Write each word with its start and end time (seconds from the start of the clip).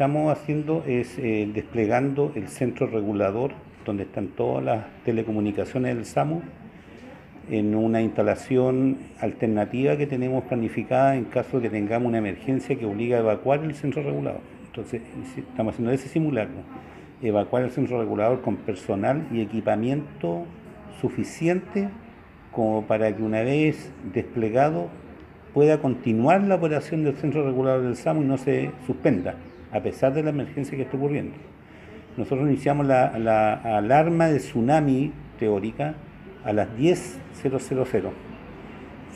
estamos 0.00 0.32
haciendo 0.32 0.82
es 0.86 1.18
eh, 1.18 1.46
desplegando 1.52 2.32
el 2.34 2.48
centro 2.48 2.86
regulador, 2.86 3.52
donde 3.84 4.04
están 4.04 4.28
todas 4.28 4.64
las 4.64 4.86
telecomunicaciones 5.04 5.94
del 5.94 6.06
SAMU, 6.06 6.40
en 7.50 7.74
una 7.74 8.00
instalación 8.00 8.96
alternativa 9.20 9.98
que 9.98 10.06
tenemos 10.06 10.44
planificada 10.44 11.16
en 11.16 11.24
caso 11.26 11.58
de 11.58 11.64
que 11.64 11.68
tengamos 11.76 12.08
una 12.08 12.16
emergencia 12.16 12.78
que 12.78 12.86
obliga 12.86 13.18
a 13.18 13.20
evacuar 13.20 13.62
el 13.62 13.74
centro 13.74 14.02
regulador. 14.02 14.40
Entonces, 14.68 15.02
estamos 15.36 15.74
haciendo 15.74 15.92
ese 15.92 16.08
simulacro, 16.08 16.62
evacuar 17.20 17.64
el 17.64 17.70
centro 17.70 18.00
regulador 18.00 18.40
con 18.40 18.56
personal 18.56 19.28
y 19.30 19.42
equipamiento 19.42 20.46
suficiente 20.98 21.90
como 22.52 22.86
para 22.86 23.14
que 23.14 23.22
una 23.22 23.42
vez 23.42 23.92
desplegado 24.14 24.88
pueda 25.52 25.82
continuar 25.82 26.42
la 26.44 26.54
operación 26.54 27.04
del 27.04 27.16
centro 27.16 27.44
regulador 27.44 27.82
del 27.82 27.96
SAMU 27.96 28.22
y 28.22 28.24
no 28.24 28.38
se 28.38 28.70
suspenda, 28.86 29.34
a 29.72 29.80
pesar 29.80 30.14
de 30.14 30.22
la 30.22 30.30
emergencia 30.30 30.76
que 30.76 30.82
está 30.82 30.96
ocurriendo. 30.96 31.36
Nosotros 32.16 32.48
iniciamos 32.48 32.86
la, 32.86 33.18
la 33.18 33.54
alarma 33.54 34.26
de 34.26 34.38
tsunami 34.38 35.12
teórica 35.38 35.94
a 36.44 36.52
las 36.52 36.68
10.000 36.76 38.10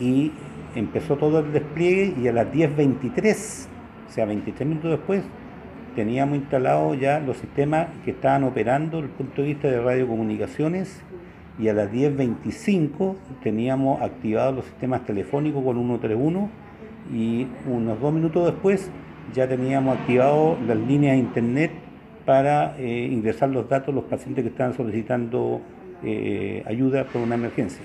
y 0.00 0.32
empezó 0.74 1.16
todo 1.16 1.40
el 1.40 1.52
despliegue 1.52 2.14
y 2.20 2.28
a 2.28 2.32
las 2.32 2.46
10.23, 2.52 3.66
o 4.08 4.12
sea, 4.12 4.24
23 4.26 4.68
minutos 4.68 4.90
después, 4.90 5.22
teníamos 5.94 6.36
instalados 6.36 6.98
ya 6.98 7.20
los 7.20 7.36
sistemas 7.36 7.88
que 8.04 8.10
estaban 8.10 8.44
operando 8.44 9.00
desde 9.00 9.10
el 9.10 9.16
punto 9.16 9.42
de 9.42 9.48
vista 9.48 9.68
de 9.68 9.80
radiocomunicaciones 9.80 11.02
y 11.58 11.68
a 11.68 11.72
las 11.72 11.90
10.25 11.92 13.14
teníamos 13.42 14.02
activados 14.02 14.56
los 14.56 14.64
sistemas 14.64 15.04
telefónicos 15.04 15.62
con 15.62 15.76
131 15.76 16.50
y 17.12 17.46
unos 17.66 18.00
dos 18.00 18.12
minutos 18.12 18.46
después 18.46 18.90
ya 19.32 19.48
teníamos 19.48 19.98
activado 19.98 20.58
las 20.66 20.76
líneas 20.76 21.14
de 21.14 21.20
internet 21.20 21.70
para 22.24 22.76
eh, 22.78 23.08
ingresar 23.10 23.50
los 23.50 23.68
datos 23.68 23.88
de 23.88 24.00
los 24.00 24.04
pacientes 24.04 24.42
que 24.44 24.50
estaban 24.50 24.74
solicitando 24.74 25.60
eh, 26.02 26.62
ayuda 26.66 27.04
por 27.04 27.22
una 27.22 27.34
emergencia. 27.34 27.84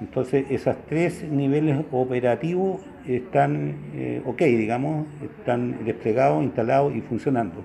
Entonces, 0.00 0.44
esos 0.50 0.76
tres 0.88 1.24
niveles 1.24 1.78
operativos 1.90 2.82
están 3.06 3.76
eh, 3.94 4.20
ok, 4.26 4.42
digamos, 4.42 5.06
están 5.22 5.84
desplegados, 5.84 6.42
instalados 6.44 6.94
y 6.94 7.00
funcionando. 7.00 7.64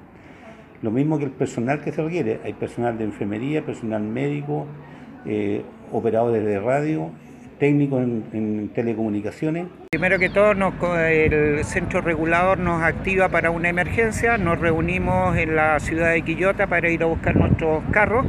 Lo 0.81 0.92
mismo 0.92 1.20
que 1.20 1.26
el 1.26 1.31
personal 1.31 1.81
que 1.81 1.92
se 1.92 2.02
requiere. 2.02 2.39
Hay 2.44 2.53
personal 2.53 2.98
de 2.98 3.03
enfermería, 3.03 3.64
personal 3.64 4.02
médico, 4.02 4.66
operadores 5.92 6.44
de 6.44 6.59
radio, 6.59 7.11
técnicos 7.62 8.02
en, 8.02 8.72
telecomunicaciones. 8.73 9.67
Primero 9.92 10.17
que 10.17 10.30
todo, 10.30 10.52
el 10.98 11.64
centro 11.64 12.02
regulador 12.02 12.58
nos 12.58 12.81
activa 12.81 13.30
para 13.30 13.52
una 13.52 13.70
emergencia. 13.70 14.40
Nos 14.40 14.59
reunimos 14.59 15.38
en 15.38 15.56
la 15.56 15.80
ciudad 15.80 16.12
de 16.12 16.23
Quillota 16.23 16.66
para 16.66 16.89
ir 16.89 17.04
a 17.04 17.06
buscar 17.06 17.36
nuestros 17.36 17.84
carros 17.92 18.26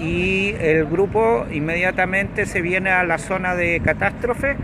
y 0.00 0.54
el 0.60 0.84
grupo 0.84 1.46
inmediatamente 1.50 2.44
se 2.44 2.60
viene 2.60 2.90
a 2.90 3.04
la 3.04 3.18
zona 3.18 3.54
de 3.54 3.80
catástrofe 3.80 4.56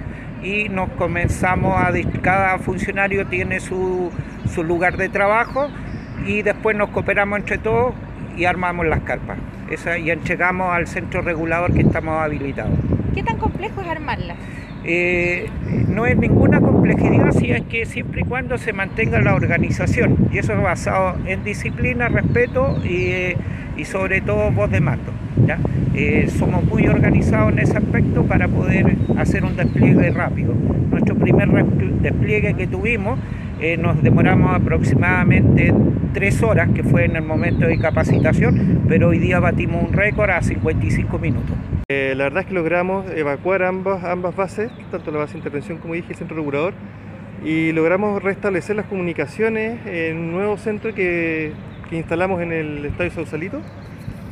y 0.42 0.68
nos 0.68 0.90
comenzamos 0.90 1.76
a... 1.76 1.92
Cada 2.20 2.58
funcionario 2.58 3.26
tiene 3.28 3.60
su, 3.60 4.10
lugar 4.56 4.96
de 4.96 5.08
trabajo 5.08 5.68
y 6.26 6.42
después 6.42 6.76
nos 6.76 6.90
cooperamos 6.90 7.38
entre 7.38 7.58
todos 7.58 7.94
y 8.36 8.46
armamos 8.46 8.84
las 8.86 9.00
carpas 9.00 9.38
y 10.02 10.10
entregamos 10.10 10.74
al 10.74 10.88
centro 10.88 11.22
regulador 11.22 11.72
que 11.72 11.82
estamos 11.82 12.20
habilitados. 12.20 12.74
¿Qué 13.14 13.22
tan 13.22 13.38
complejo 13.38 13.80
es 13.80 13.88
armarla? 13.88 14.34
Eh, 14.84 15.48
no 15.88 16.06
es 16.06 16.16
ninguna 16.16 16.60
complejidad 16.60 17.32
si 17.32 17.50
es 17.50 17.62
que 17.62 17.84
siempre 17.84 18.22
y 18.22 18.24
cuando 18.24 18.56
se 18.56 18.72
mantenga 18.72 19.20
la 19.20 19.34
organización 19.34 20.28
y 20.32 20.38
eso 20.38 20.54
es 20.54 20.62
basado 20.62 21.16
en 21.26 21.44
disciplina, 21.44 22.08
respeto 22.08 22.78
y 22.82 23.34
y 23.80 23.84
sobre 23.86 24.20
todo 24.20 24.50
voz 24.50 24.70
de 24.70 24.80
mando. 24.80 25.12
Eh, 25.94 26.28
somos 26.38 26.64
muy 26.64 26.86
organizados 26.86 27.52
en 27.52 27.60
ese 27.60 27.76
aspecto 27.78 28.24
para 28.24 28.46
poder 28.46 28.96
hacer 29.16 29.44
un 29.44 29.56
despliegue 29.56 30.10
rápido. 30.10 30.54
Nuestro 30.90 31.16
primer 31.16 31.48
despliegue 32.02 32.54
que 32.54 32.66
tuvimos 32.66 33.18
eh, 33.60 33.76
nos 33.76 34.02
demoramos 34.02 34.54
aproximadamente 34.54 35.72
tres 36.12 36.42
horas, 36.42 36.70
que 36.74 36.82
fue 36.82 37.04
en 37.04 37.16
el 37.16 37.22
momento 37.22 37.66
de 37.66 37.78
capacitación, 37.78 38.84
pero 38.88 39.08
hoy 39.08 39.18
día 39.18 39.40
batimos 39.40 39.82
un 39.82 39.92
récord 39.92 40.30
a 40.30 40.42
55 40.42 41.18
minutos. 41.18 41.56
Eh, 41.88 42.14
la 42.16 42.24
verdad 42.24 42.42
es 42.42 42.46
que 42.46 42.54
logramos 42.54 43.10
evacuar 43.10 43.62
ambas, 43.62 44.04
ambas 44.04 44.34
bases, 44.36 44.70
tanto 44.90 45.10
la 45.10 45.18
base 45.18 45.34
de 45.34 45.38
intervención 45.38 45.78
como 45.78 45.94
dije, 45.94 46.08
el 46.10 46.16
centro 46.16 46.36
regulador, 46.36 46.74
y 47.44 47.72
logramos 47.72 48.22
restablecer 48.22 48.76
las 48.76 48.86
comunicaciones 48.86 49.78
en 49.86 50.18
un 50.18 50.32
nuevo 50.32 50.56
centro 50.56 50.94
que 50.94 51.52
que 51.90 51.96
instalamos 51.96 52.40
en 52.40 52.52
el 52.52 52.86
Estadio 52.86 53.10
Sausalito 53.10 53.60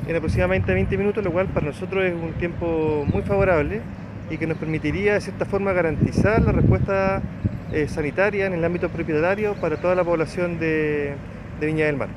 en 0.07 0.17
aproximadamente 0.17 0.73
20 0.73 0.97
minutos, 0.97 1.23
lo 1.23 1.33
cual 1.33 1.49
para 1.49 1.67
nosotros 1.67 2.05
es 2.05 2.15
un 2.15 2.33
tiempo 2.35 3.05
muy 3.13 3.23
favorable 3.23 3.81
y 4.31 4.39
que 4.39 4.47
nos 4.47 4.57
permitiría 4.57 5.15
de 5.15 5.21
cierta 5.21 5.45
forma 5.45 5.73
garantizar 5.73 6.41
la 6.41 6.53
respuesta 6.53 7.21
eh, 7.73 7.89
sanitaria 7.89 8.47
en 8.47 8.55
el 8.55 8.65
ámbito 8.65 8.89
propietario 8.89 9.55
para 9.55 9.77
toda 9.77 9.95
la 9.95 10.05
población 10.05 10.59
de, 10.59 11.15
Viña 11.61 11.87
del 11.87 11.97
Mar. 11.97 12.09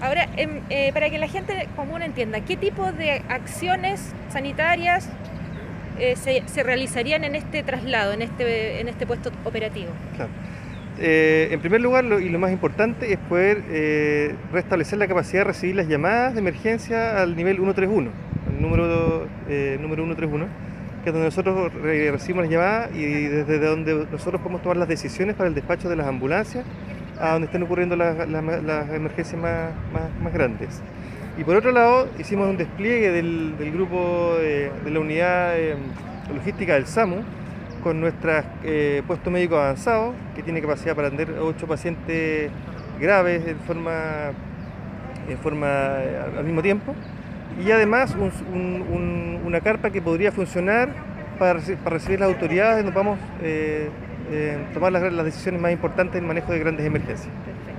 Ahora, 0.00 0.28
em, 0.36 0.60
eh, 0.68 0.90
para 0.92 1.08
que 1.10 1.18
la 1.18 1.28
gente 1.28 1.68
común 1.76 2.02
entienda, 2.02 2.40
¿qué 2.40 2.56
tipo 2.56 2.90
de 2.92 3.22
acciones 3.28 4.12
sanitarias 4.30 5.08
eh, 5.98 6.16
se, 6.16 6.42
se, 6.46 6.62
realizarían 6.62 7.22
en 7.22 7.36
este 7.36 7.62
traslado, 7.62 8.12
en 8.12 8.22
este, 8.22 8.80
en 8.80 8.88
este 8.88 9.06
puesto 9.06 9.30
operativo? 9.44 9.90
Claro. 10.16 10.30
Eh, 10.98 11.48
en 11.50 11.60
primer 11.60 11.80
lugar, 11.80 12.04
y 12.04 12.28
lo 12.28 12.38
más 12.38 12.50
importante, 12.50 13.12
es 13.12 13.18
poder 13.18 13.62
eh, 13.70 14.34
restablecer 14.52 14.98
la 14.98 15.06
capacidad 15.06 15.40
de 15.40 15.44
recibir 15.44 15.76
las 15.76 15.88
llamadas 15.88 16.34
de 16.34 16.40
emergencia 16.40 17.22
al 17.22 17.36
nivel 17.36 17.56
131, 17.56 18.10
el 18.50 18.62
número, 18.62 19.26
número 19.80 20.04
131, 20.04 20.46
que 21.04 21.10
donde 21.10 21.26
nosotros 21.26 21.72
recibimos 21.74 22.44
las 22.44 22.52
llamadas 22.52 22.90
y 22.94 23.04
desde 23.04 23.58
donde 23.58 24.06
nosotros 24.10 24.40
podemos 24.40 24.62
tomar 24.62 24.76
las 24.76 24.88
decisiones 24.88 25.34
para 25.34 25.48
el 25.48 25.54
despacho 25.54 25.88
de 25.88 25.96
las 25.96 26.06
ambulancias 26.06 26.64
a 27.20 27.32
donde 27.32 27.46
estén 27.46 27.62
ocurriendo 27.62 27.96
las, 27.96 28.18
emergencias 28.90 29.40
más, 29.40 30.32
grandes. 30.32 30.80
Y 31.38 31.44
por 31.44 31.56
otro 31.56 31.72
lado, 31.72 32.08
hicimos 32.18 32.48
un 32.48 32.56
despliegue 32.56 33.10
del, 33.10 33.54
grupo 33.72 34.36
de 34.38 34.70
la 34.90 35.00
unidad 35.00 35.54
logística 36.34 36.74
del 36.74 36.86
SAMU, 36.86 37.22
con 37.82 38.00
nuestro 38.00 38.32
eh, 38.62 39.02
puesto 39.06 39.30
médico 39.30 39.56
avanzado, 39.56 40.14
que 40.34 40.42
tiene 40.42 40.60
capacidad 40.60 40.94
para 40.94 41.08
atender 41.08 41.36
a 41.36 41.42
8 41.42 41.66
pacientes 41.66 42.50
graves 43.00 43.46
en 43.46 43.58
forma, 43.60 44.30
en 45.28 45.38
forma 45.38 45.66
eh, 45.66 46.20
al 46.38 46.44
mismo 46.44 46.62
tiempo. 46.62 46.94
Y 47.64 47.70
además 47.70 48.14
una 49.44 49.60
carpa 49.60 49.90
que 49.90 50.00
podría 50.00 50.32
funcionar 50.32 50.90
para, 51.38 51.60
recibir 51.84 52.20
las 52.20 52.28
autoridades 52.28 52.84
donde 52.84 52.96
vamos 52.96 53.18
a 53.18 53.22
eh, 53.42 54.58
tomar 54.72 54.92
las 54.92 55.24
decisiones 55.24 55.60
más 55.60 55.72
importantes 55.72 56.20
en 56.20 56.26
manejo 56.26 56.52
de 56.52 56.58
grandes 56.58 56.86
emergencias. 56.86 57.28